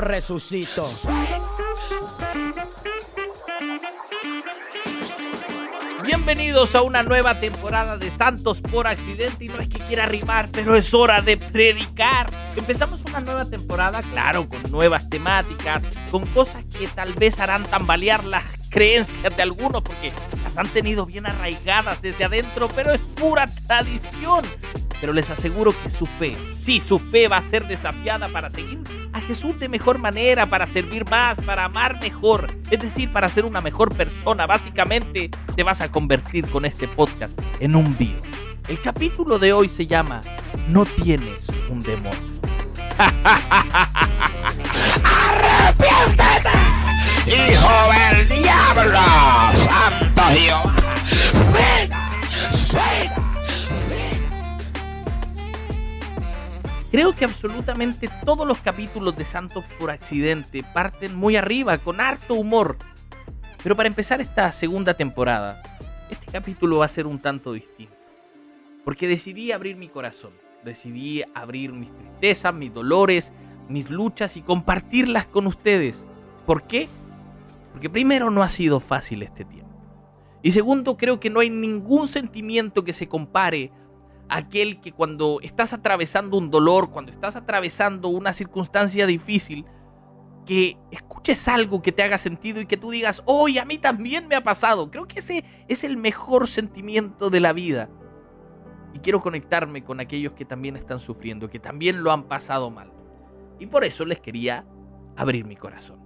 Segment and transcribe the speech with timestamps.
[0.00, 0.88] resucito.
[6.04, 10.48] Bienvenidos a una nueva temporada de Santos por accidente y no es que quiera rimar,
[10.50, 12.30] pero es hora de predicar.
[12.56, 18.24] Empezamos una nueva temporada, claro, con nuevas temáticas, con cosas que tal vez harán tambalear
[18.24, 20.12] las creencias de algunos porque
[20.42, 24.44] las han tenido bien arraigadas desde adentro, pero es pura tradición.
[25.00, 28.78] Pero les aseguro que su fe, sí, su fe va a ser desafiada para seguir
[29.20, 33.60] Jesús de mejor manera, para servir más, para amar mejor, es decir, para ser una
[33.60, 34.46] mejor persona.
[34.46, 38.16] Básicamente te vas a convertir con este podcast en un bio.
[38.68, 40.22] El capítulo de hoy se llama
[40.68, 42.20] No tienes un demonio.
[45.04, 46.50] ¡Arrepiéntete!
[47.26, 49.00] ¡Hijo del diablo!
[49.64, 50.74] ¡Santo Jehová!
[51.52, 52.10] ¡Venga!
[52.72, 53.19] ¡Venga!
[56.90, 62.34] Creo que absolutamente todos los capítulos de Santos por accidente parten muy arriba, con harto
[62.34, 62.78] humor.
[63.62, 65.62] Pero para empezar esta segunda temporada,
[66.10, 67.94] este capítulo va a ser un tanto distinto.
[68.84, 70.32] Porque decidí abrir mi corazón,
[70.64, 73.32] decidí abrir mis tristezas, mis dolores,
[73.68, 76.04] mis luchas y compartirlas con ustedes.
[76.44, 76.88] ¿Por qué?
[77.70, 79.70] Porque primero no ha sido fácil este tiempo.
[80.42, 83.70] Y segundo, creo que no hay ningún sentimiento que se compare
[84.30, 89.66] aquel que cuando estás atravesando un dolor, cuando estás atravesando una circunstancia difícil,
[90.46, 94.28] que escuches algo que te haga sentido y que tú digas, hoy a mí también
[94.28, 94.90] me ha pasado.
[94.90, 97.90] Creo que ese es el mejor sentimiento de la vida.
[98.94, 102.92] Y quiero conectarme con aquellos que también están sufriendo, que también lo han pasado mal.
[103.58, 104.64] Y por eso les quería
[105.16, 106.00] abrir mi corazón.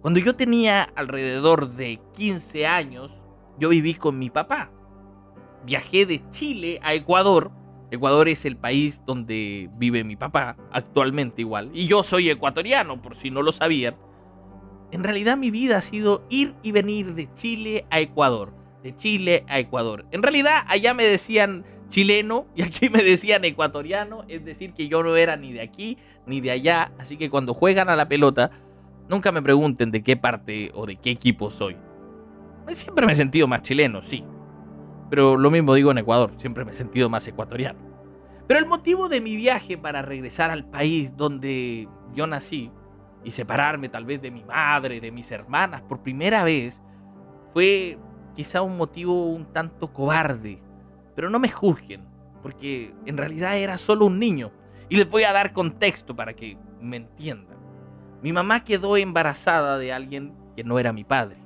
[0.00, 3.16] Cuando yo tenía alrededor de 15 años,
[3.58, 4.70] yo viví con mi papá
[5.64, 7.50] viajé de Chile a Ecuador.
[7.90, 11.70] Ecuador es el país donde vive mi papá, actualmente igual.
[11.74, 13.96] Y yo soy ecuatoriano, por si no lo sabían.
[14.90, 18.52] En realidad mi vida ha sido ir y venir de Chile a Ecuador.
[18.82, 20.06] De Chile a Ecuador.
[20.10, 24.24] En realidad allá me decían chileno y aquí me decían ecuatoriano.
[24.28, 26.92] Es decir, que yo no era ni de aquí ni de allá.
[26.98, 28.50] Así que cuando juegan a la pelota,
[29.08, 31.76] nunca me pregunten de qué parte o de qué equipo soy.
[32.68, 34.24] Siempre me he sentido más chileno, sí.
[35.14, 37.78] Pero lo mismo digo en Ecuador, siempre me he sentido más ecuatoriano.
[38.48, 42.72] Pero el motivo de mi viaje para regresar al país donde yo nací
[43.22, 46.82] y separarme tal vez de mi madre, de mis hermanas por primera vez,
[47.52, 47.96] fue
[48.34, 50.60] quizá un motivo un tanto cobarde.
[51.14, 52.08] Pero no me juzguen,
[52.42, 54.50] porque en realidad era solo un niño.
[54.88, 57.58] Y les voy a dar contexto para que me entiendan.
[58.20, 61.43] Mi mamá quedó embarazada de alguien que no era mi padre.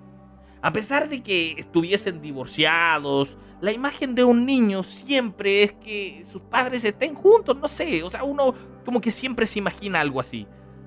[0.61, 6.43] A pesar de que estuviesen divorciados, la imagen de un niño siempre es que sus
[6.43, 8.55] padres estén juntos, no sé, o sea, uno
[8.85, 10.47] como que siempre se imagina algo así.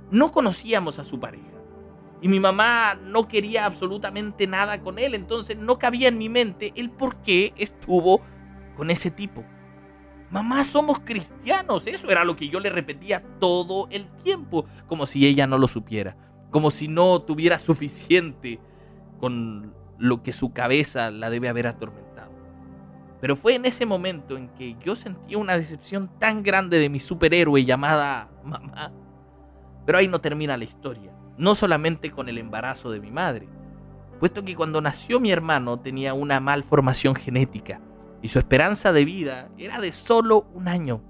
[0.10, 1.46] No conocíamos a su pareja.
[2.22, 6.74] Y mi mamá no quería absolutamente nada con él, entonces no cabía en mi mente
[6.76, 8.22] el por qué estuvo
[8.76, 9.44] con ese tipo.
[10.30, 15.26] Mamá, somos cristianos, eso era lo que yo le repetía todo el tiempo, como si
[15.26, 16.16] ella no lo supiera,
[16.52, 18.60] como si no tuviera suficiente
[19.22, 22.32] con lo que su cabeza la debe haber atormentado.
[23.22, 27.00] Pero fue en ese momento en que yo sentí una decepción tan grande de mi
[27.00, 28.92] superhéroe llamada mamá.
[29.86, 33.48] Pero ahí no termina la historia, no solamente con el embarazo de mi madre,
[34.20, 37.80] puesto que cuando nació mi hermano tenía una malformación genética
[38.22, 41.02] y su esperanza de vida era de solo un año,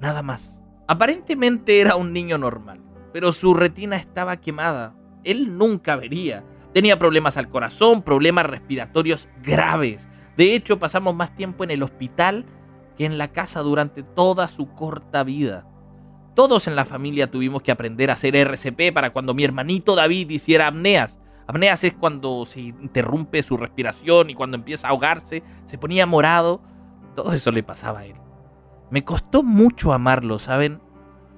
[0.00, 0.62] nada más.
[0.86, 2.80] Aparentemente era un niño normal,
[3.12, 4.94] pero su retina estaba quemada.
[5.24, 6.44] Él nunca vería,
[6.78, 10.08] Tenía problemas al corazón, problemas respiratorios graves.
[10.36, 12.46] De hecho, pasamos más tiempo en el hospital
[12.96, 15.66] que en la casa durante toda su corta vida.
[16.36, 20.30] Todos en la familia tuvimos que aprender a hacer RCP para cuando mi hermanito David
[20.30, 21.18] hiciera apneas.
[21.48, 26.62] Apneas es cuando se interrumpe su respiración y cuando empieza a ahogarse, se ponía morado.
[27.16, 28.14] Todo eso le pasaba a él.
[28.92, 30.80] Me costó mucho amarlo, ¿saben?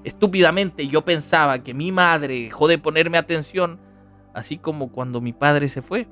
[0.05, 3.81] Estúpidamente yo pensaba que mi madre dejó de ponerme atención
[4.35, 6.09] así como cuando mi padre se fue.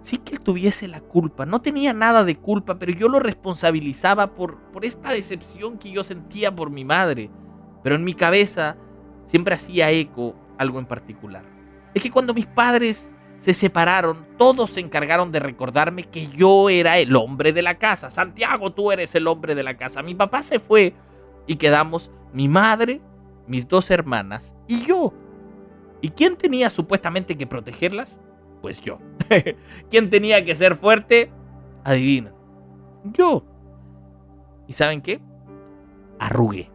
[0.00, 4.34] Sí que él tuviese la culpa, no tenía nada de culpa, pero yo lo responsabilizaba
[4.34, 7.30] por, por esta decepción que yo sentía por mi madre.
[7.82, 8.76] Pero en mi cabeza
[9.26, 11.44] siempre hacía eco algo en particular.
[11.94, 16.98] Es que cuando mis padres se separaron, todos se encargaron de recordarme que yo era
[16.98, 18.10] el hombre de la casa.
[18.10, 20.02] Santiago, tú eres el hombre de la casa.
[20.02, 20.94] Mi papá se fue
[21.46, 23.00] y quedamos mi madre,
[23.46, 25.12] mis dos hermanas y yo.
[26.00, 28.20] ¿Y quién tenía supuestamente que protegerlas?
[28.60, 28.98] Pues yo.
[29.90, 31.30] ¿Quién tenía que ser fuerte?
[31.84, 32.32] Adivina.
[33.04, 33.44] Yo.
[34.66, 35.20] ¿Y saben qué?
[36.18, 36.70] Arrugué.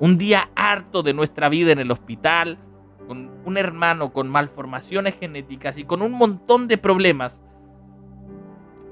[0.00, 2.58] Un día harto de nuestra vida en el hospital,
[3.06, 7.42] con un hermano con malformaciones genéticas y con un montón de problemas.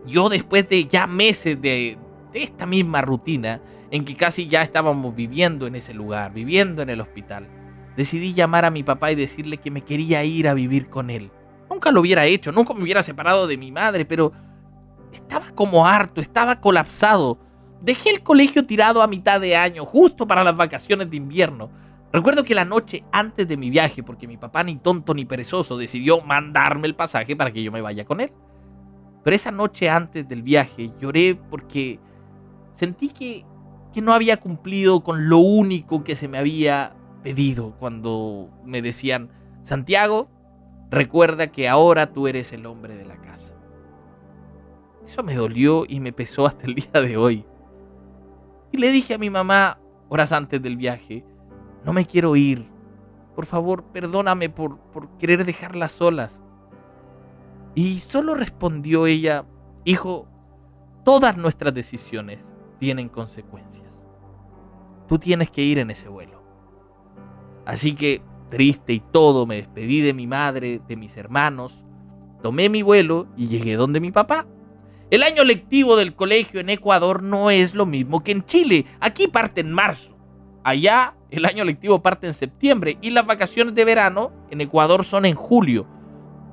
[0.06, 1.98] Yo después de ya meses de,
[2.32, 3.60] de esta misma rutina,
[3.90, 7.48] en que casi ya estábamos viviendo en ese lugar, viviendo en el hospital,
[7.96, 11.30] decidí llamar a mi papá y decirle que me quería ir a vivir con él.
[11.70, 14.32] Nunca lo hubiera hecho, nunca me hubiera separado de mi madre, pero
[15.12, 17.38] estaba como harto, estaba colapsado.
[17.80, 21.70] Dejé el colegio tirado a mitad de año, justo para las vacaciones de invierno.
[22.12, 25.76] Recuerdo que la noche antes de mi viaje, porque mi papá ni tonto ni perezoso
[25.76, 28.32] decidió mandarme el pasaje para que yo me vaya con él.
[29.24, 31.98] Pero esa noche antes del viaje lloré porque
[32.72, 33.44] sentí que,
[33.92, 36.94] que no había cumplido con lo único que se me había
[37.26, 39.30] pedido cuando me decían,
[39.62, 40.28] Santiago,
[40.92, 43.52] recuerda que ahora tú eres el hombre de la casa.
[45.04, 47.44] Eso me dolió y me pesó hasta el día de hoy.
[48.70, 51.24] Y le dije a mi mamá, horas antes del viaje,
[51.84, 52.70] no me quiero ir.
[53.34, 56.40] Por favor, perdóname por, por querer dejarlas solas.
[57.74, 59.44] Y solo respondió ella,
[59.84, 60.28] hijo,
[61.04, 64.06] todas nuestras decisiones tienen consecuencias.
[65.08, 66.45] Tú tienes que ir en ese vuelo.
[67.66, 71.84] Así que, triste y todo, me despedí de mi madre, de mis hermanos,
[72.42, 74.46] tomé mi vuelo y llegué donde mi papá.
[75.10, 78.86] El año lectivo del colegio en Ecuador no es lo mismo que en Chile.
[79.00, 80.16] Aquí parte en marzo.
[80.64, 85.24] Allá el año lectivo parte en septiembre y las vacaciones de verano en Ecuador son
[85.24, 85.86] en julio.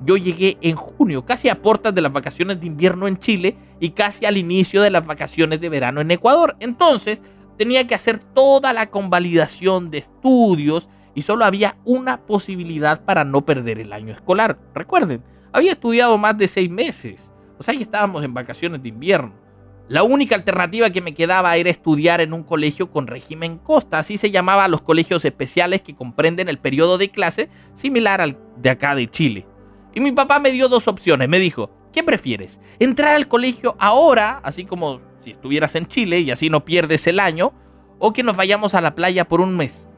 [0.04, 3.90] Yo llegué en junio, casi a puertas de las vacaciones de invierno en Chile y
[3.90, 6.56] casi al inicio de las vacaciones de verano en Ecuador.
[6.60, 7.22] Entonces
[7.56, 13.44] tenía que hacer toda la convalidación de estudios y solo había una posibilidad para no
[13.44, 14.58] perder el año escolar.
[14.74, 15.22] Recuerden,
[15.52, 17.32] había estudiado más de seis meses.
[17.58, 19.44] O sea, ya estábamos en vacaciones de invierno.
[19.86, 24.16] La única alternativa que me quedaba era estudiar en un colegio con régimen costa, así
[24.16, 28.94] se llamaba los colegios especiales que comprenden el periodo de clase similar al de acá
[28.94, 29.46] de Chile.
[29.94, 32.62] Y mi papá me dio dos opciones, me dijo, ¿qué prefieres?
[32.78, 37.20] ¿Entrar al colegio ahora, así como si estuvieras en Chile y así no pierdes el
[37.20, 37.52] año?
[37.98, 39.88] ¿O que nos vayamos a la playa por un mes?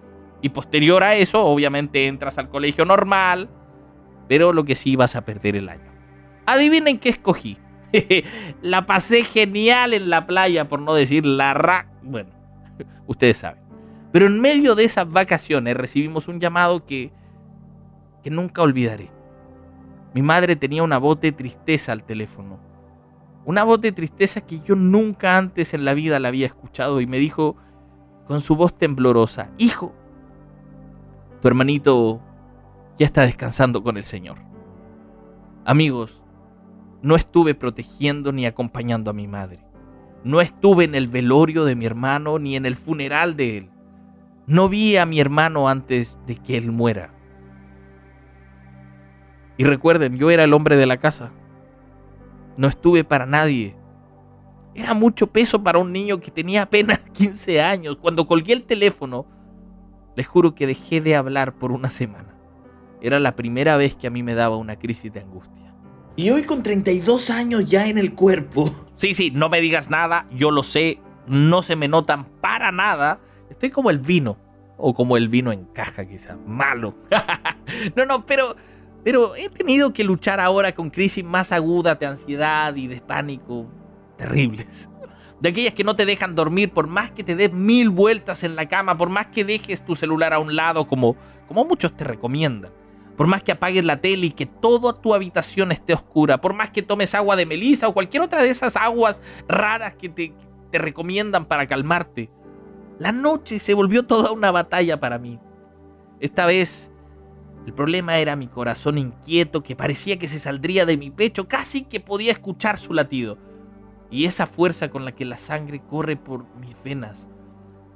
[0.42, 3.48] Y posterior a eso, obviamente entras al colegio normal,
[4.28, 5.90] pero lo que sí vas a perder el año.
[6.46, 7.58] Adivinen qué escogí.
[8.62, 11.88] la pasé genial en la playa, por no decir la ra...
[12.02, 12.30] Bueno,
[13.06, 13.62] ustedes saben.
[14.12, 17.12] Pero en medio de esas vacaciones recibimos un llamado que,
[18.22, 19.10] que nunca olvidaré.
[20.14, 22.58] Mi madre tenía una voz de tristeza al teléfono.
[23.44, 27.06] Una voz de tristeza que yo nunca antes en la vida la había escuchado y
[27.06, 27.56] me dijo
[28.26, 29.94] con su voz temblorosa, Hijo,
[31.40, 32.20] tu hermanito
[32.98, 34.38] ya está descansando con el Señor.
[35.64, 36.22] Amigos,
[37.02, 39.60] no estuve protegiendo ni acompañando a mi madre.
[40.24, 43.70] No estuve en el velorio de mi hermano ni en el funeral de él.
[44.46, 47.12] No vi a mi hermano antes de que él muera.
[49.56, 51.32] Y recuerden, yo era el hombre de la casa.
[52.56, 53.76] No estuve para nadie.
[54.74, 57.96] Era mucho peso para un niño que tenía apenas 15 años.
[58.00, 59.26] Cuando colgué el teléfono,
[60.16, 62.34] les juro que dejé de hablar por una semana.
[63.00, 65.74] Era la primera vez que a mí me daba una crisis de angustia.
[66.16, 68.74] Y hoy con 32 años ya en el cuerpo.
[68.94, 73.20] Sí, sí, no me digas nada, yo lo sé, no se me notan para nada.
[73.50, 74.38] Estoy como el vino,
[74.78, 76.94] o como el vino en caja quizá, malo.
[77.94, 78.56] no, no, pero,
[79.04, 83.66] pero he tenido que luchar ahora con crisis más agudas de ansiedad y de pánico
[84.16, 84.88] terribles.
[85.40, 88.56] De aquellas que no te dejan dormir por más que te des mil vueltas en
[88.56, 91.16] la cama, por más que dejes tu celular a un lado como,
[91.46, 92.72] como muchos te recomiendan.
[93.16, 96.70] Por más que apagues la tele y que toda tu habitación esté oscura, por más
[96.70, 100.34] que tomes agua de melisa o cualquier otra de esas aguas raras que te,
[100.70, 102.30] te recomiendan para calmarte,
[102.98, 105.38] la noche se volvió toda una batalla para mí.
[106.20, 106.92] Esta vez
[107.66, 111.82] el problema era mi corazón inquieto que parecía que se saldría de mi pecho, casi
[111.82, 113.38] que podía escuchar su latido.
[114.10, 117.28] Y esa fuerza con la que la sangre corre por mis venas.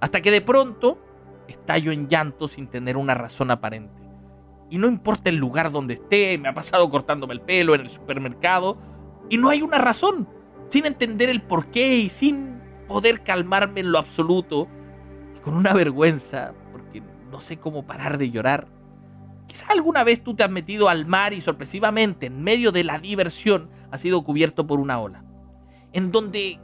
[0.01, 0.99] Hasta que de pronto
[1.47, 4.03] estallo en llanto sin tener una razón aparente.
[4.71, 7.91] Y no importa el lugar donde esté, me ha pasado cortándome el pelo en el
[7.91, 8.79] supermercado.
[9.29, 10.29] Y no hay una razón.
[10.69, 14.69] Sin entender el porqué y sin poder calmarme en lo absoluto.
[15.37, 18.69] Y con una vergüenza, porque no sé cómo parar de llorar.
[19.49, 23.01] Quizá alguna vez tú te has metido al mar y sorpresivamente, en medio de la
[23.01, 25.25] diversión, has sido cubierto por una ola.
[25.93, 26.61] En donde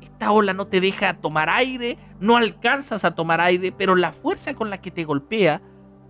[0.00, 4.54] esta ola no te deja tomar aire, no alcanzas a tomar aire, pero la fuerza
[4.54, 5.60] con la que te golpea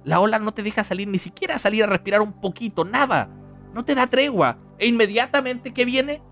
[0.05, 3.31] la ola no te deja salir, ni siquiera salir a respirar un poquito, nada.
[3.73, 4.59] No te da tregua.
[4.79, 6.23] E inmediatamente que viene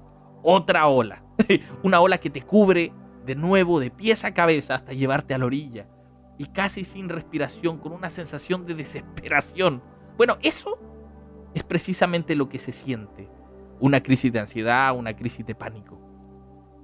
[0.43, 1.25] otra ola.
[1.83, 2.93] Una ola que te cubre
[3.25, 5.89] de nuevo de pies a cabeza hasta llevarte a la orilla.
[6.39, 9.81] y casi sin respiración, con una sensación de desesperación.
[10.17, 10.79] Bueno, eso
[11.55, 13.29] es precisamente lo que se siente.
[13.83, 16.01] Una crisis de ansiedad, una crisis de pánico.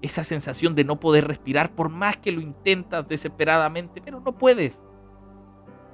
[0.03, 4.83] Esa sensación de no poder respirar por más que lo intentas desesperadamente, pero no puedes.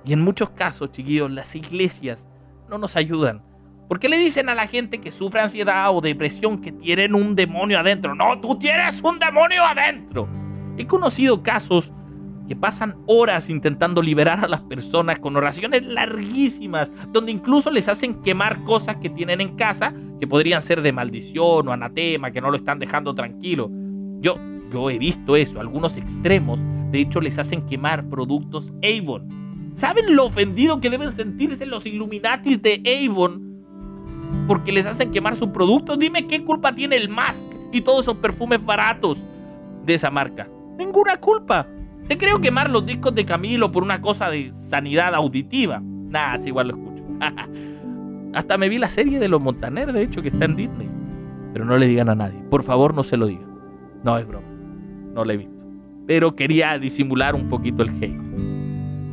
[0.06, 2.26] Y en muchos casos, chiquillos, las iglesias
[2.70, 3.42] no nos ayudan.
[3.86, 7.36] ¿Por qué le dicen a la gente que sufre ansiedad o depresión que tienen un
[7.36, 8.14] demonio adentro?
[8.14, 10.26] No, tú tienes un demonio adentro.
[10.78, 11.92] He conocido casos
[12.48, 18.22] que pasan horas intentando liberar a las personas con oraciones larguísimas, donde incluso les hacen
[18.22, 22.50] quemar cosas que tienen en casa, que podrían ser de maldición o anatema, que no
[22.50, 23.70] lo están dejando tranquilo.
[24.20, 24.36] Yo,
[24.70, 26.60] yo he visto eso, algunos extremos,
[26.90, 29.72] de hecho les hacen quemar productos Avon.
[29.74, 33.54] ¿Saben lo ofendido que deben sentirse los Illuminatis de Avon?
[34.46, 35.98] Porque les hacen quemar sus productos.
[35.98, 39.26] Dime qué culpa tiene el Mask y todos esos perfumes baratos
[39.84, 40.48] de esa marca.
[40.78, 41.66] Ninguna culpa.
[42.08, 45.80] Te creo quemar los discos de Camilo por una cosa de sanidad auditiva.
[45.82, 47.04] Nada, si igual lo escucho.
[48.34, 50.88] Hasta me vi la serie de los Montaner, de hecho, que está en Disney.
[51.52, 52.42] Pero no le digan a nadie.
[52.50, 53.48] Por favor, no se lo digan.
[54.02, 54.46] No es broma.
[55.14, 55.54] No la he visto.
[56.06, 58.20] Pero quería disimular un poquito el hate.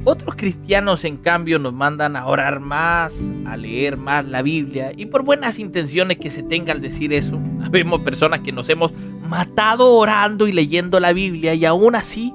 [0.03, 4.91] Otros cristianos, en cambio, nos mandan a orar más, a leer más la Biblia.
[4.97, 7.39] Y por buenas intenciones que se tenga al decir eso,
[7.71, 8.91] vemos personas que nos hemos
[9.29, 12.33] matado orando y leyendo la Biblia y aún así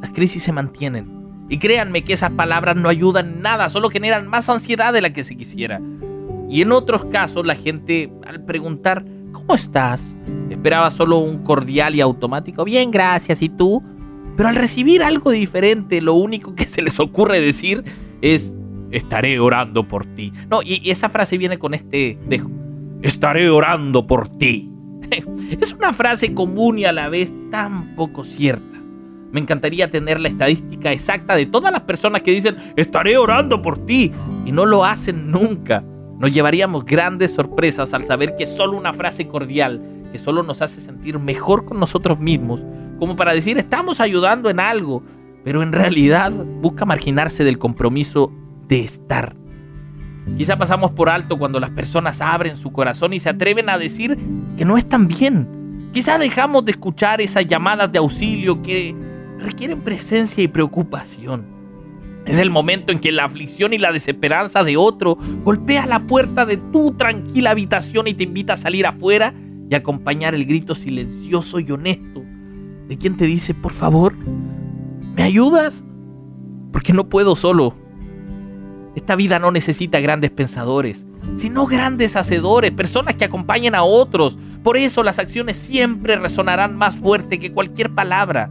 [0.00, 1.18] las crisis se mantienen.
[1.48, 5.24] Y créanme que esas palabras no ayudan nada, solo generan más ansiedad de la que
[5.24, 5.80] se quisiera.
[6.48, 10.16] Y en otros casos la gente al preguntar, ¿cómo estás?
[10.50, 13.82] Esperaba solo un cordial y automático, bien, gracias, ¿y tú?
[14.36, 17.84] Pero al recibir algo diferente, lo único que se les ocurre decir
[18.20, 18.56] es,
[18.90, 20.32] estaré orando por ti.
[20.50, 22.50] No, y esa frase viene con este dejo,
[23.02, 24.70] estaré orando por ti.
[25.60, 28.67] Es una frase común y a la vez tan poco cierta.
[29.30, 33.78] Me encantaría tener la estadística exacta de todas las personas que dicen, estaré orando por
[33.84, 34.12] ti,
[34.44, 35.84] y no lo hacen nunca.
[36.18, 40.80] Nos llevaríamos grandes sorpresas al saber que solo una frase cordial, que solo nos hace
[40.80, 42.64] sentir mejor con nosotros mismos,
[42.98, 45.02] como para decir estamos ayudando en algo,
[45.44, 48.32] pero en realidad busca marginarse del compromiso
[48.66, 49.36] de estar.
[50.36, 54.18] Quizá pasamos por alto cuando las personas abren su corazón y se atreven a decir
[54.56, 55.90] que no están bien.
[55.92, 58.94] Quizá dejamos de escuchar esas llamadas de auxilio que
[59.38, 61.58] requieren presencia y preocupación.
[62.26, 66.44] Es el momento en que la aflicción y la desesperanza de otro golpea la puerta
[66.44, 69.32] de tu tranquila habitación y te invita a salir afuera
[69.70, 72.22] y acompañar el grito silencioso y honesto
[72.88, 74.14] de quien te dice, por favor,
[75.14, 75.84] ¿me ayudas?
[76.72, 77.74] Porque no puedo solo.
[78.94, 84.38] Esta vida no necesita grandes pensadores, sino grandes hacedores, personas que acompañen a otros.
[84.62, 88.50] Por eso las acciones siempre resonarán más fuerte que cualquier palabra.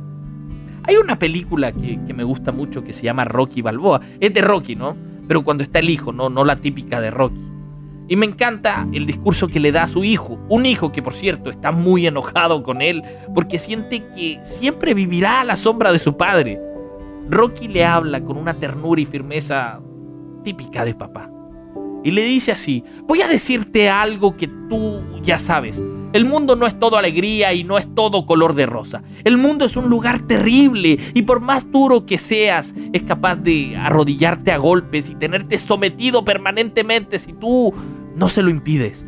[0.87, 3.99] Hay una película que, me gusta mucho que se llama Rocky Balboa.
[4.21, 4.95] Es de Rocky, ¿no?
[5.27, 7.41] Pero cuando está el hijo, no, no la típica de Rocky.
[8.07, 10.39] Y me encanta el discurso que le da a su hijo.
[10.47, 13.03] Un hijo que, por cierto, está muy enojado con él
[13.35, 16.57] porque siente que siempre vivirá a la sombra de su padre.
[17.29, 19.81] Rocky le habla con una ternura y firmeza
[20.45, 21.29] típica de papá.
[22.05, 25.83] Y le dice así, voy a decirte algo que tú ya sabes.
[26.13, 29.03] El mundo no es todo alegría y no es todo color de rosa.
[29.25, 33.75] El mundo es un lugar terrible y por más duro que seas, es capaz de
[33.75, 37.73] arrodillarte a golpes y tenerte sometido permanentemente si tú
[38.15, 39.05] no se lo impides.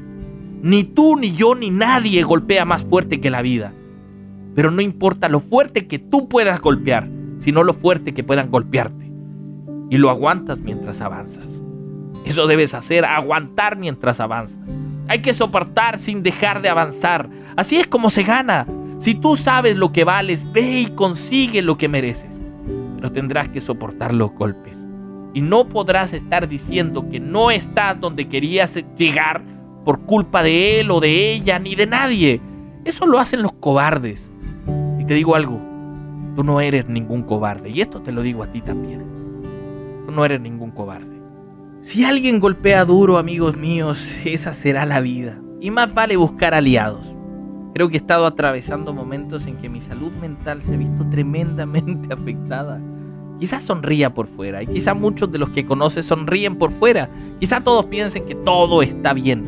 [0.62, 3.74] Ni tú, ni yo, ni nadie golpea más fuerte que la vida.
[4.54, 9.10] Pero no importa lo fuerte que tú puedas golpear, sino lo fuerte que puedan golpearte.
[9.90, 11.64] Y lo aguantas mientras avanzas.
[12.26, 14.60] Eso debes hacer, aguantar mientras avanzas.
[15.10, 17.28] Hay que soportar sin dejar de avanzar.
[17.56, 18.68] Así es como se gana.
[19.00, 22.40] Si tú sabes lo que vales, ve y consigue lo que mereces.
[22.96, 24.88] Pero tendrás que soportar los golpes.
[25.34, 29.42] Y no podrás estar diciendo que no estás donde querías llegar
[29.84, 32.40] por culpa de él o de ella ni de nadie.
[32.86, 34.32] Eso lo hacen los cobardes.
[35.00, 35.60] Y te digo algo,
[36.36, 37.72] tú no eres ningún cobarde.
[37.72, 39.04] Y esto te lo digo a ti también.
[40.06, 41.19] Tú no eres ningún cobarde.
[41.82, 45.40] Si alguien golpea duro, amigos míos, esa será la vida.
[45.62, 47.16] Y más vale buscar aliados.
[47.74, 52.14] Creo que he estado atravesando momentos en que mi salud mental se ha visto tremendamente
[52.14, 52.82] afectada.
[53.40, 57.10] Quizás sonría por fuera y quizá muchos de los que conoces sonríen por fuera.
[57.40, 59.46] Quizá todos piensen que todo está bien.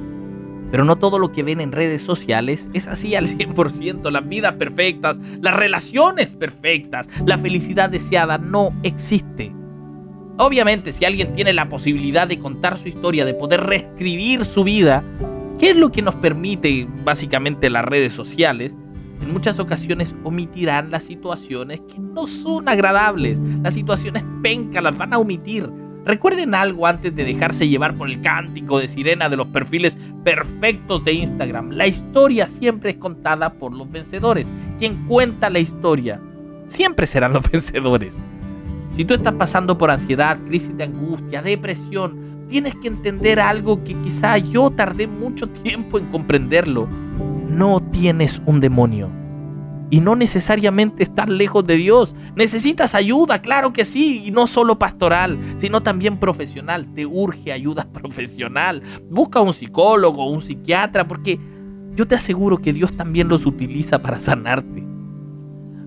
[0.72, 4.10] Pero no todo lo que ven en redes sociales es así al 100%.
[4.10, 9.54] Las vidas perfectas, las relaciones perfectas, la felicidad deseada no existe.
[10.38, 15.04] Obviamente, si alguien tiene la posibilidad de contar su historia, de poder reescribir su vida,
[15.60, 18.76] ¿qué es lo que nos permite básicamente las redes sociales?
[19.22, 23.40] en muchas ocasiones omitirán las situaciones que no son agradables.
[23.64, 25.70] Las situaciones penca las van a omitir.
[26.04, 31.06] Recuerden algo antes de dejarse llevar por el cántico de sirena de los perfiles perfectos
[31.06, 31.70] de Instagram.
[31.72, 34.52] La historia siempre es contada por los vencedores.
[34.80, 36.20] Quien cuenta la historia
[36.66, 38.22] siempre serán los vencedores.
[38.95, 43.93] Si tú estás pasando por ansiedad, crisis de angustia, depresión, tienes que entender algo que
[43.95, 46.88] quizá yo tardé mucho tiempo en comprenderlo
[47.51, 49.12] no tienes un demonio.
[49.89, 52.15] Y no necesariamente estar lejos de Dios.
[52.36, 56.88] Necesitas ayuda, claro que sí, y no solo pastoral, sino también profesional.
[56.93, 58.81] Te urge ayuda profesional.
[59.10, 61.39] Busca un psicólogo, un psiquiatra, porque
[61.93, 64.81] yo te aseguro que Dios también los utiliza para sanarte.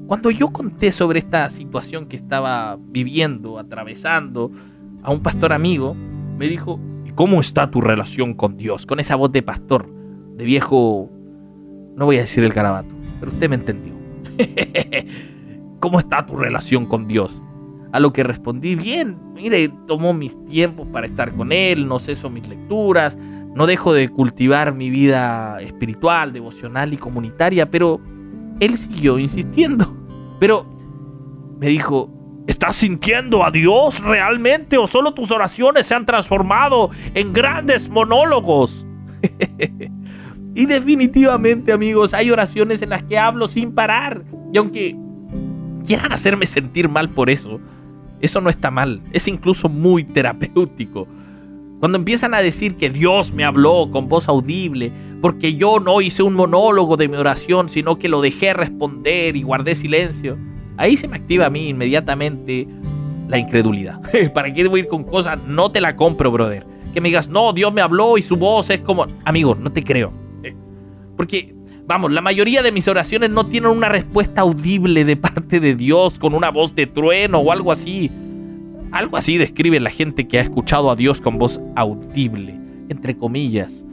[0.06, 4.50] Cuando yo conté sobre esta situación que estaba viviendo, atravesando,
[5.02, 8.84] a un pastor amigo, me dijo, ¿y cómo está tu relación con Dios?
[8.84, 9.88] Con esa voz de pastor,
[10.36, 11.10] de viejo
[11.96, 13.92] no voy a decir el carabato, pero usted me entendió.
[15.80, 17.40] ¿Cómo está tu relación con Dios?
[17.92, 22.28] A lo que respondí, bien, mire, tomo mis tiempos para estar con Él, no ceso
[22.28, 23.16] mis lecturas,
[23.54, 28.00] no dejo de cultivar mi vida espiritual, devocional y comunitaria, pero
[28.60, 29.96] Él siguió insistiendo.
[30.40, 30.66] Pero
[31.58, 32.10] me dijo,
[32.46, 38.86] ¿estás sintiendo a Dios realmente o solo tus oraciones se han transformado en grandes monólogos?
[40.54, 44.24] Y definitivamente, amigos, hay oraciones en las que hablo sin parar.
[44.52, 44.96] Y aunque
[45.84, 47.60] quieran hacerme sentir mal por eso,
[48.20, 49.02] eso no está mal.
[49.12, 51.08] Es incluso muy terapéutico.
[51.80, 54.92] Cuando empiezan a decir que Dios me habló con voz audible,
[55.24, 59.42] porque yo no hice un monólogo de mi oración, sino que lo dejé responder y
[59.42, 60.36] guardé silencio,
[60.76, 62.68] ahí se me activa a mí inmediatamente
[63.26, 64.02] la incredulidad.
[64.34, 65.38] ¿Para qué debo ir con cosas?
[65.46, 66.66] No te la compro, brother.
[66.92, 69.06] Que me digas, no, Dios me habló y su voz es como...
[69.24, 70.12] Amigo, no te creo.
[71.16, 71.54] Porque,
[71.86, 76.18] vamos, la mayoría de mis oraciones no tienen una respuesta audible de parte de Dios
[76.18, 78.10] con una voz de trueno o algo así.
[78.92, 82.60] Algo así describe la gente que ha escuchado a Dios con voz audible,
[82.90, 83.86] entre comillas.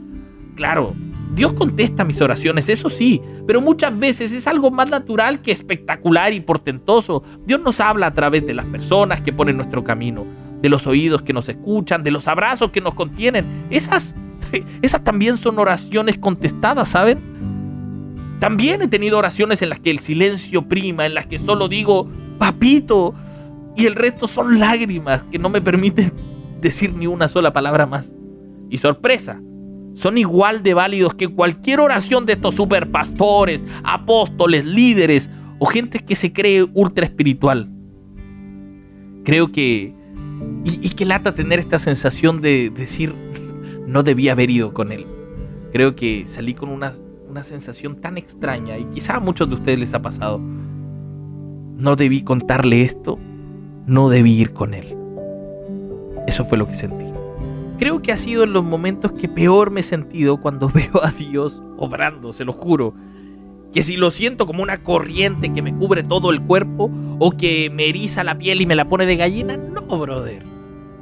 [0.56, 0.94] Claro,
[1.34, 6.32] Dios contesta mis oraciones, eso sí, pero muchas veces es algo más natural que espectacular
[6.32, 7.22] y portentoso.
[7.46, 10.26] Dios nos habla a través de las personas que ponen nuestro camino,
[10.60, 13.66] de los oídos que nos escuchan, de los abrazos que nos contienen.
[13.70, 14.14] Esas
[14.82, 17.18] esas también son oraciones contestadas, ¿saben?
[18.38, 22.08] También he tenido oraciones en las que el silencio prima, en las que solo digo,
[22.38, 23.14] papito,
[23.76, 26.12] y el resto son lágrimas que no me permiten
[26.60, 28.14] decir ni una sola palabra más.
[28.68, 29.40] Y sorpresa,
[29.94, 36.14] son igual de válidos que cualquier oración de estos superpastores, apóstoles, líderes o gente que
[36.14, 37.70] se cree ultra espiritual.
[39.24, 39.94] Creo que...
[40.64, 43.14] Y, y que lata tener esta sensación de decir,
[43.86, 45.06] no debía haber ido con él.
[45.72, 46.92] Creo que salí con una,
[47.28, 50.38] una sensación tan extraña y quizá a muchos de ustedes les ha pasado.
[50.38, 53.18] No debí contarle esto,
[53.86, 54.96] no debí ir con él.
[56.26, 57.11] Eso fue lo que sentí.
[57.82, 61.10] Creo que ha sido en los momentos que peor me he sentido cuando veo a
[61.10, 62.94] Dios obrando, se lo juro.
[63.72, 67.70] Que si lo siento como una corriente que me cubre todo el cuerpo o que
[67.70, 70.44] me eriza la piel y me la pone de gallina, no, brother.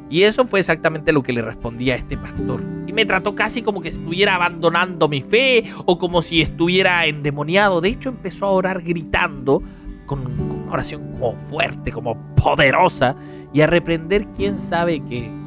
[0.08, 2.62] Y eso fue exactamente lo que le respondí a este pastor.
[2.86, 7.82] Y me trató casi como que estuviera abandonando mi fe o como si estuviera endemoniado.
[7.82, 9.62] De hecho, empezó a orar gritando
[10.06, 13.16] con, una oración como fuerte, como poderosa
[13.52, 15.39] y a reprender quién sabe qué.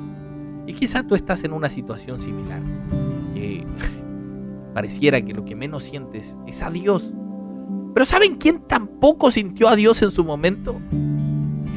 [0.65, 2.61] Y quizá tú estás en una situación similar.
[3.33, 3.65] Que
[4.73, 7.13] pareciera que lo que menos sientes es a Dios.
[7.93, 10.79] Pero ¿saben quién tampoco sintió a Dios en su momento?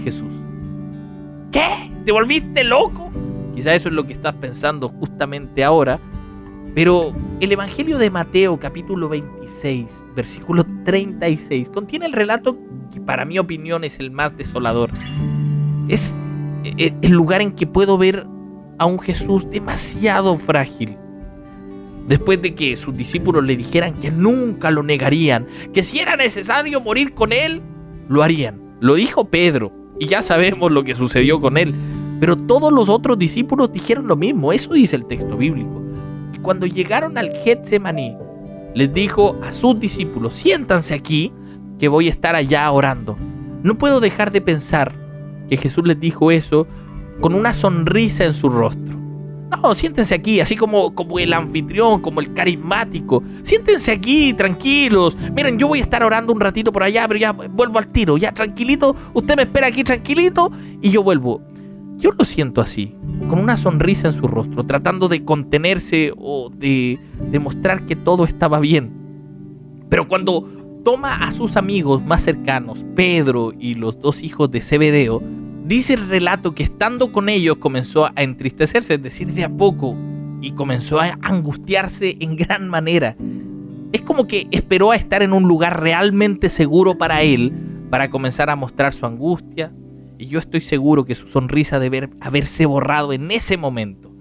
[0.03, 0.35] Jesús.
[1.53, 1.93] ¿Qué?
[2.05, 3.13] ¿Te volviste loco?
[3.55, 5.99] Quizá eso es lo que estás pensando justamente ahora.
[6.75, 12.59] Pero el Evangelio de Mateo capítulo 26, versículo 36, contiene el relato
[12.93, 14.91] que para mi opinión es el más desolador.
[15.89, 16.19] Es
[16.65, 18.27] e, e, el lugar en que puedo ver
[18.79, 20.97] a un Jesús demasiado frágil.
[22.07, 26.81] Después de que sus discípulos le dijeran que nunca lo negarían, que si era necesario
[26.81, 27.63] morir con él,
[28.09, 28.61] lo harían.
[28.81, 31.75] Lo dijo Pedro, y ya sabemos lo que sucedió con él.
[32.21, 35.83] Pero todos los otros discípulos dijeron lo mismo, eso dice el texto bíblico.
[36.35, 38.17] Y cuando llegaron al Getsemaní,
[38.75, 41.33] les dijo a sus discípulos, siéntanse aquí,
[41.79, 43.17] que voy a estar allá orando.
[43.63, 44.93] No puedo dejar de pensar
[45.49, 46.67] que Jesús les dijo eso
[47.21, 48.97] con una sonrisa en su rostro.
[49.51, 53.23] No, siéntense aquí, así como, como el anfitrión, como el carismático.
[53.43, 55.17] Siéntense aquí, tranquilos.
[55.35, 58.17] Miren, yo voy a estar orando un ratito por allá, pero ya vuelvo al tiro.
[58.17, 58.97] Ya, tranquilito.
[59.15, 60.51] Usted me espera aquí, tranquilito.
[60.83, 61.43] Y yo vuelvo.
[61.97, 62.95] Yo lo siento así,
[63.31, 67.01] con una sonrisa en su rostro, tratando de contenerse o de
[67.31, 68.93] demostrar que todo estaba bien.
[69.89, 70.43] Pero cuando
[70.85, 75.23] toma a sus amigos más cercanos, Pedro y los dos hijos de Zebedeo,
[75.67, 79.97] dice el relato que estando con ellos comenzó a entristecerse, es decir, de a poco,
[80.41, 83.17] y comenzó a angustiarse en gran manera.
[83.93, 87.53] Es como que esperó a estar en un lugar realmente seguro para él,
[87.91, 89.73] para comenzar a mostrar su angustia,
[90.19, 94.13] y yo estoy seguro que su sonrisa debe haberse borrado en ese momento.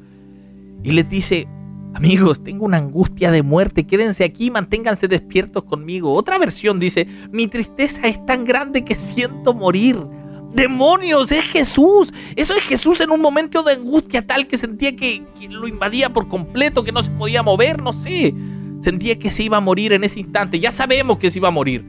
[0.84, 1.48] Y les dice,
[1.96, 6.14] Amigos, tengo una angustia de muerte, quédense aquí, manténganse despiertos conmigo.
[6.14, 9.98] Otra versión dice, mi tristeza es tan grande que siento morir.
[10.56, 12.14] Demonios, es Jesús.
[12.38, 16.30] Eso es Jesús en un momento de angustia tal que sentía que, lo invadía por
[16.30, 18.34] completo, que no se podía mover, no sé.
[18.80, 20.62] Sentía que se iba a morir en ese instante.
[20.62, 21.86] Ya sabemos que se iba a morir.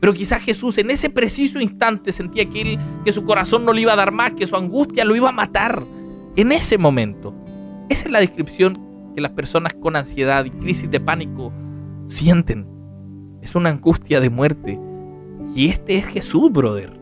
[0.00, 3.94] Pero quizás Jesús en ese preciso instante sentía que, que su corazón no le iba
[3.94, 5.82] a dar más, que su angustia lo iba a matar.
[6.36, 7.34] En ese momento.
[7.88, 11.52] Esa es la descripción que las personas con ansiedad y crisis de pánico
[12.06, 12.68] sienten.
[13.40, 14.78] Es una angustia de muerte.
[15.54, 16.99] Y este es Jesús, brother.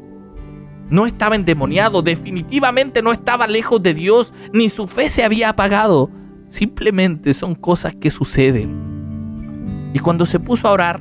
[0.90, 6.11] No estaba endemoniado, definitivamente no estaba lejos de Dios, ni su fe se había apagado.
[6.48, 9.90] Simplemente son cosas que suceden.
[9.94, 11.01] Y cuando se puso a orar,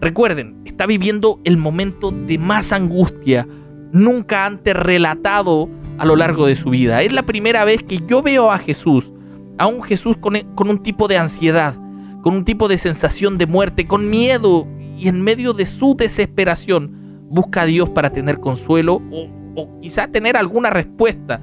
[0.00, 3.46] recuerden, está viviendo el momento de más angustia
[3.92, 5.68] nunca antes relatado
[5.98, 7.02] a lo largo de su vida.
[7.02, 9.12] Es la primera vez que yo veo a Jesús
[9.58, 11.74] a un Jesús con, un tipo de ansiedad,
[12.22, 14.66] con un tipo de sensación de muerte, con miedo
[14.98, 20.08] y en medio de su desesperación busca a Dios para tener consuelo o, o quizá
[20.08, 21.40] tener alguna respuesta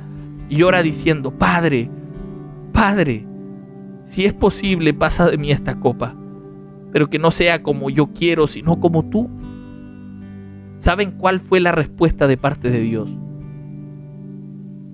[0.49, 1.89] y ora diciendo, Padre,
[2.71, 3.25] Padre,
[4.03, 6.15] si es posible, pasa de mí esta copa,
[6.91, 9.29] pero que no sea como yo quiero, sino como tú.
[10.77, 13.09] ¿Saben cuál fue la respuesta de parte de Dios?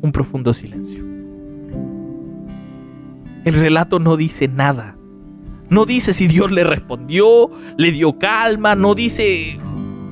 [0.02, 1.04] Un profundo silencio.
[3.44, 4.96] El relato no dice nada.
[5.70, 9.60] No dice si Dios le respondió, le dio calma, no dice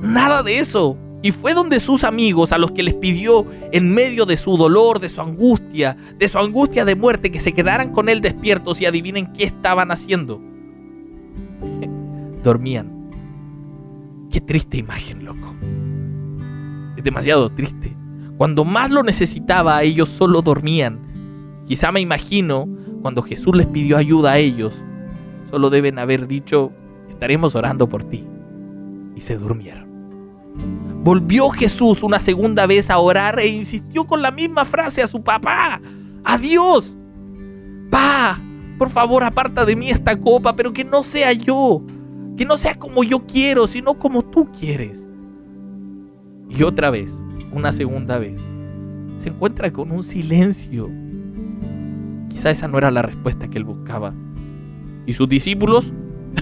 [0.02, 0.96] nada de eso.
[1.20, 5.00] Y fue donde sus amigos, a los que les pidió en medio de su dolor,
[5.00, 8.86] de su angustia, de su angustia de muerte, que se quedaran con él despiertos y
[8.86, 10.40] adivinen qué estaban haciendo.
[12.44, 13.10] Dormían.
[14.30, 15.54] Qué triste imagen, loco.
[16.96, 17.96] Es demasiado triste.
[18.36, 21.00] Cuando más lo necesitaba, ellos solo dormían.
[21.66, 22.68] Quizá me imagino
[23.02, 24.82] cuando Jesús les pidió ayuda a ellos,
[25.42, 26.72] solo deben haber dicho,
[27.08, 28.24] estaremos orando por ti.
[29.16, 29.87] Y se durmieron.
[31.02, 35.22] Volvió Jesús una segunda vez a orar e insistió con la misma frase a su
[35.22, 35.80] papá.
[36.24, 36.96] Adiós.
[37.90, 38.40] Pa,
[38.78, 41.82] por favor aparta de mí esta copa, pero que no sea yo.
[42.36, 45.08] Que no sea como yo quiero, sino como tú quieres.
[46.48, 48.40] Y otra vez, una segunda vez,
[49.16, 50.90] se encuentra con un silencio
[52.38, 54.14] Quizá esa no era la respuesta que él buscaba.
[55.06, 55.92] Y sus discípulos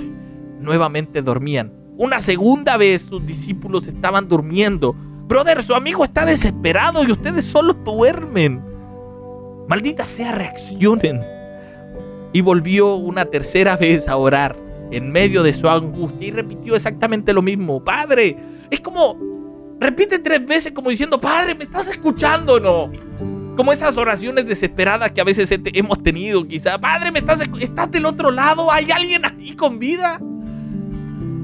[0.60, 1.72] nuevamente dormían.
[1.98, 4.94] Una segunda vez sus discípulos estaban durmiendo.
[5.26, 8.62] Brother, su amigo está desesperado y ustedes solo duermen.
[9.66, 11.20] Maldita sea, reaccionen.
[12.34, 14.56] Y volvió una tercera vez a orar
[14.90, 17.82] en medio de su angustia y repitió exactamente lo mismo.
[17.82, 18.36] Padre,
[18.70, 19.18] es como,
[19.80, 22.90] repite tres veces como diciendo, Padre, ¿me estás escuchando no?
[23.56, 26.78] Como esas oraciones desesperadas que a veces hemos tenido, quizá.
[26.78, 28.70] Padre, ¿me estás, estás del otro lado?
[28.70, 30.20] ¿Hay alguien ahí con vida?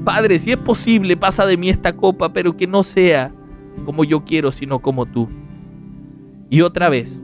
[0.03, 3.33] Padre, si es posible, pasa de mí esta copa, pero que no sea
[3.85, 5.29] como yo quiero, sino como tú.
[6.49, 7.23] Y otra vez,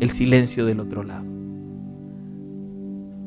[0.00, 1.30] el silencio del otro lado.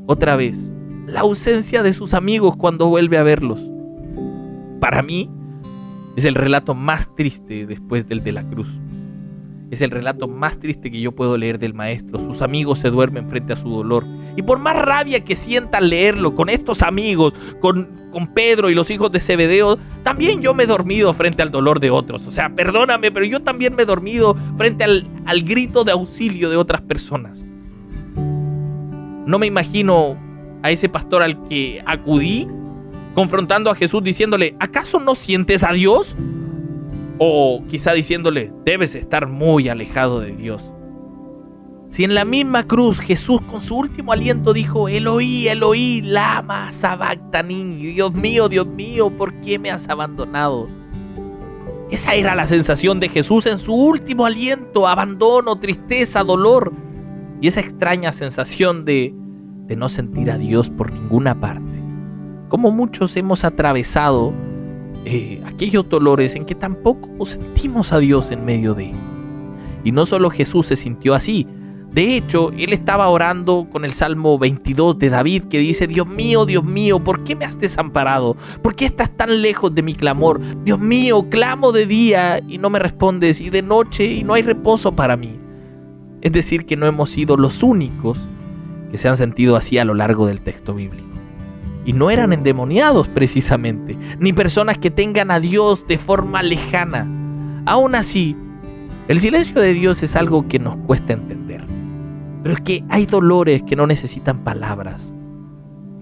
[0.06, 0.76] Otra vez,
[1.08, 3.62] la ausencia de sus amigos cuando vuelve a verlos.
[4.80, 5.30] Para mí,
[6.16, 8.82] es el relato más triste después del de la cruz.
[9.72, 12.20] Es el relato más triste que yo puedo leer del maestro.
[12.20, 14.06] Sus amigos se duermen frente a su dolor.
[14.38, 18.90] Y por más rabia que sientan leerlo con estos amigos, con, con Pedro y los
[18.90, 22.26] hijos de Zebedeo, también yo me he dormido frente al dolor de otros.
[22.28, 26.50] O sea, perdóname, pero yo también me he dormido frente al, al grito de auxilio
[26.50, 27.46] de otras personas.
[28.16, 30.18] No me imagino
[30.62, 32.48] a ese pastor al que acudí
[33.14, 36.16] confrontando a Jesús diciéndole, ¿acaso no sientes a Dios?
[37.20, 40.74] O quizá diciéndole, debes estar muy alejado de Dios.
[41.94, 47.76] Si en la misma cruz Jesús con su último aliento dijo, Eloí, Eloí, lama sabactani,
[47.76, 50.68] Dios mío, Dios mío, ¿por qué me has abandonado?
[51.92, 56.74] Esa era la sensación de Jesús en su último aliento, abandono, tristeza, dolor
[57.40, 59.14] y esa extraña sensación de,
[59.68, 61.80] de no sentir a Dios por ninguna parte.
[62.50, 64.34] Como muchos hemos atravesado
[65.06, 68.92] eh, aquellos dolores en que tampoco sentimos a Dios en medio de.
[69.84, 71.46] Y no solo Jesús se sintió así,
[71.94, 76.48] De hecho, él estaba orando con el Salmo 22 de David que dice, Dios mío,
[76.48, 78.36] Dios mío, ¿por qué me has desamparado?
[78.64, 80.42] ¿Por qué estás tan lejos de mi clamor?
[80.64, 84.42] Dios mío, clamo de día y no me respondes, y de noche y no hay
[84.42, 85.40] reposo para mí.
[86.22, 88.20] Es decir, que no hemos sido los únicos
[88.90, 91.10] que se han sentido así a lo largo del texto bíblico.
[91.86, 97.06] Y no eran endemoniados precisamente, ni personas que tengan a Dios de forma lejana.
[97.66, 98.36] Aún así,
[99.08, 101.53] el silencio de Dios es algo que nos cuesta entender.
[102.44, 105.14] Pero es que hay dolores que no necesitan palabras.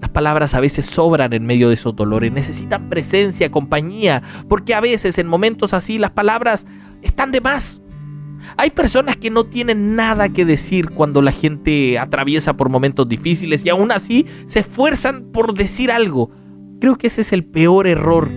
[0.00, 4.80] Las palabras a veces sobran en medio de esos dolores, necesitan presencia, compañía, porque a
[4.80, 6.66] veces en momentos así las palabras
[7.02, 7.80] están de más.
[8.56, 13.64] Hay personas que no tienen nada que decir cuando la gente atraviesa por momentos difíciles
[13.64, 16.30] y aún así se esfuerzan por decir algo.
[16.80, 18.28] Creo que ese es el peor error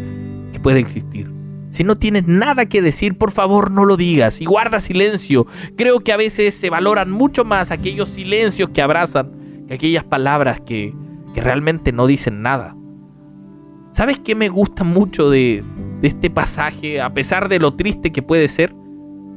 [0.54, 1.35] que puede existir.
[1.76, 5.46] Si no tienes nada que decir, por favor no lo digas y guarda silencio.
[5.76, 10.62] Creo que a veces se valoran mucho más aquellos silencios que abrazan que aquellas palabras
[10.62, 10.94] que,
[11.34, 12.78] que realmente no dicen nada.
[13.92, 15.66] ¿Sabes qué me gusta mucho de,
[16.00, 18.74] de este pasaje, a pesar de lo triste que puede ser?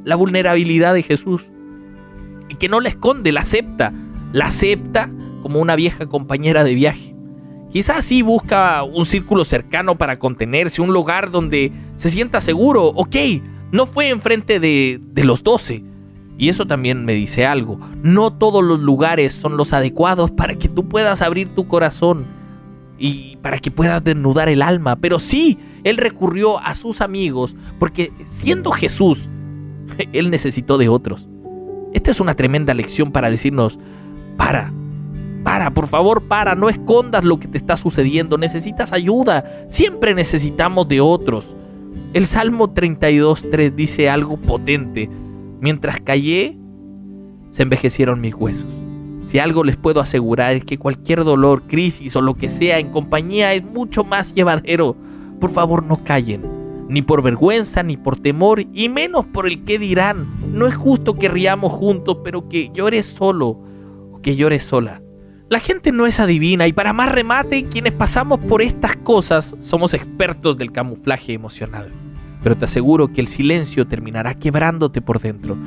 [0.05, 1.51] La vulnerabilidad de Jesús.
[2.47, 3.91] Y que no la esconde, la acepta.
[4.31, 7.17] La acepta como una vieja compañera de viaje.
[7.71, 12.85] Quizás sí busca un círculo cercano para contenerse, un lugar donde se sienta seguro.
[12.85, 13.15] Ok,
[13.71, 15.83] no fue enfrente de, de los doce.
[16.37, 17.79] Y eso también me dice algo.
[18.01, 22.25] No todos los lugares son los adecuados para que tú puedas abrir tu corazón
[22.97, 24.95] y para que puedas desnudar el alma.
[24.95, 29.29] Pero sí, él recurrió a sus amigos porque siendo Jesús,
[30.13, 31.29] él necesitó de otros.
[31.93, 33.79] Esta es una tremenda lección para decirnos,
[34.37, 34.71] para,
[35.49, 40.87] para, por favor, para, no escondas lo que te está sucediendo, necesitas ayuda, siempre necesitamos
[40.87, 41.55] de otros.
[42.13, 45.09] El Salmo 32.3 dice algo potente,
[45.59, 46.55] mientras callé,
[47.49, 48.71] se envejecieron mis huesos.
[49.25, 52.91] Si algo les puedo asegurar es que cualquier dolor, crisis o lo que sea en
[52.91, 54.95] compañía es mucho más llevadero.
[55.39, 56.43] Por favor, no callen,
[56.89, 60.27] ni por vergüenza, ni por temor, y menos por el que dirán.
[60.53, 63.59] No es justo que riamos juntos, pero que llores solo
[64.11, 65.01] o que llores sola.
[65.49, 69.95] La gente no es adivina y para más remate, quienes pasamos por estas cosas somos
[69.95, 71.91] expertos del camuflaje emocional.
[72.43, 75.57] Pero te aseguro que el silencio terminará quebrándote por dentro,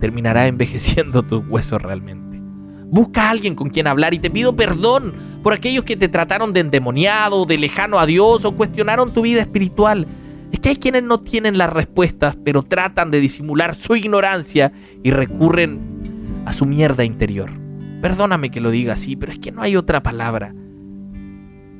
[0.00, 2.40] terminará envejeciendo tus huesos realmente.
[2.86, 6.54] Busca a alguien con quien hablar y te pido perdón por aquellos que te trataron
[6.54, 10.06] de endemoniado, de lejano a Dios o cuestionaron tu vida espiritual.
[10.50, 14.72] Es que hay quienes no tienen las respuestas, pero tratan de disimular su ignorancia
[15.02, 17.65] y recurren a su mierda interior.
[18.00, 20.54] Perdóname que lo diga así, pero es que no hay otra palabra.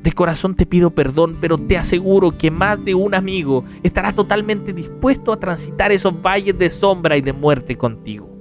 [0.02, 4.72] De corazón te pido perdón, pero te aseguro que más de un amigo estará totalmente
[4.72, 8.36] dispuesto a transitar esos valles de sombra y de muerte contigo.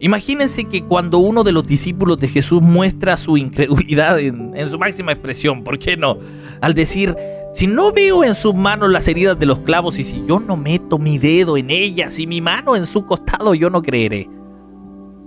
[0.00, 5.12] Imagínense que cuando uno de los discípulos de Jesús muestra su incredulidad en, su máxima
[5.12, 6.18] expresión, ¿por qué no?
[6.60, 7.16] Al decir,
[7.52, 10.56] si no veo en sus manos las heridas de los clavos y si yo no
[10.56, 14.30] meto mi dedo en ellas y mi mano en su costado, yo no creeré.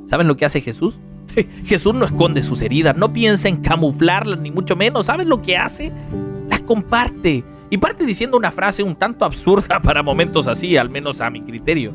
[0.06, 1.02] ¿Saben lo que hace Jesús?
[1.66, 5.06] Jesús no esconde sus heridas, no piensa en camuflarlas, ni mucho menos.
[5.08, 5.92] ¿Sabes lo que hace?
[6.50, 7.44] Las comparte.
[7.70, 11.42] Y parte diciendo una frase un tanto absurda para momentos así, al menos a mi
[11.42, 11.94] criterio.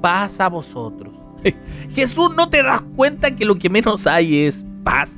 [0.00, 1.14] Paz a vosotros.
[1.90, 5.16] Jesús, ¿no te das cuenta que lo que menos hay es paz?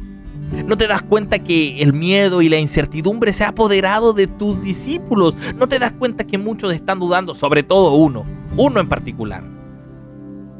[0.66, 4.60] ¿No te das cuenta que el miedo y la incertidumbre se ha apoderado de tus
[4.60, 5.36] discípulos?
[5.56, 8.24] ¿No te das cuenta que muchos están dudando, sobre todo uno,
[8.56, 9.59] uno en particular?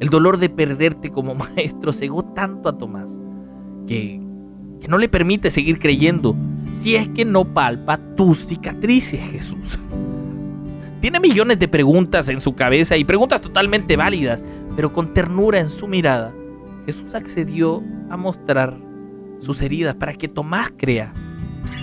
[0.01, 3.21] El dolor de perderte como maestro cegó tanto a Tomás
[3.87, 4.21] que,
[4.81, 6.35] que no le permite seguir creyendo
[6.73, 9.79] si es que no palpa tus cicatrices, Jesús.
[11.01, 14.45] Tiene millones de preguntas en su cabeza y preguntas totalmente válidas,
[14.77, 16.33] pero con ternura en su mirada,
[16.87, 18.79] Jesús accedió a mostrar
[19.39, 21.13] sus heridas para que Tomás crea.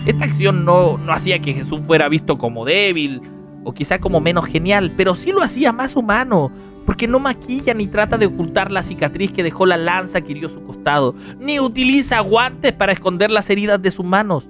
[0.06, 3.21] Esta acción no, no hacía que Jesús fuera visto como débil
[3.63, 6.51] o quizá como menos genial, pero sí lo hacía más humano,
[6.88, 10.47] porque no maquilla ni trata de ocultar la cicatriz que dejó la lanza que hirió
[10.47, 14.47] su costado, ni utiliza guantes para esconder las heridas de sus manos.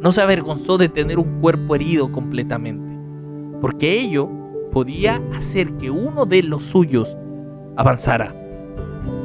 [0.00, 2.96] No se avergonzó de tener un cuerpo herido completamente,
[3.60, 4.30] porque ello
[4.70, 7.18] podía hacer que uno de los suyos
[7.76, 8.32] avanzara.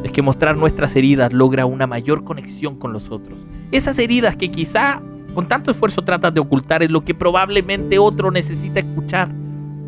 [0.04, 3.46] Es que mostrar nuestras heridas logra una mayor conexión con los otros.
[3.72, 5.04] Esas heridas que quizá
[5.36, 9.30] con tanto esfuerzo tratas de ocultar es lo que probablemente otro necesita escuchar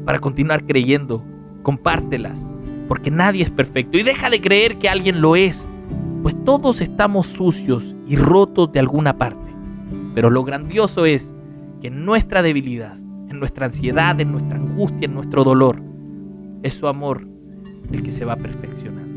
[0.05, 1.25] para continuar creyendo.
[1.63, 2.45] Compártelas,
[2.89, 5.69] porque nadie es perfecto y deja de creer que alguien lo es,
[6.23, 9.53] pues todos estamos sucios y rotos de alguna parte.
[10.15, 11.35] Pero lo grandioso es
[11.81, 15.81] que en nuestra debilidad, en nuestra ansiedad, en nuestra angustia, en nuestro dolor,
[16.63, 17.27] es su amor
[17.91, 19.08] el que se va perfeccionando.